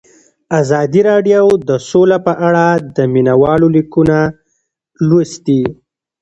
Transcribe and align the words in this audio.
ازادي 0.61 1.01
راډیو 1.09 1.45
د 1.69 1.71
سوله 1.89 2.17
په 2.27 2.33
اړه 2.47 2.65
د 2.95 2.97
مینه 3.13 3.33
والو 3.41 3.67
لیکونه 3.75 4.17
لوستي. 5.07 5.61